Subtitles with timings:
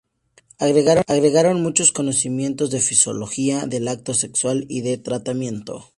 [0.57, 5.85] Agregaron muchos conocimientos de fisiología del acto sexual y de tratamiento.